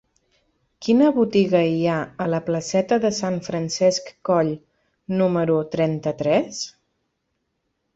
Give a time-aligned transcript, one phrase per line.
[0.85, 4.53] Quina botiga hi ha a la placeta de Sant Francesc Coll
[5.23, 6.69] número trenta-tres?